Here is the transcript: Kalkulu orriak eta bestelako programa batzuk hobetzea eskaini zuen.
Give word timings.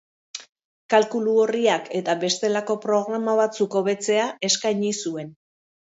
Kalkulu 0.93 1.35
orriak 1.41 1.85
eta 2.01 2.17
bestelako 2.25 2.77
programa 2.87 3.39
batzuk 3.41 3.81
hobetzea 3.81 4.29
eskaini 4.49 4.95
zuen. 5.05 5.31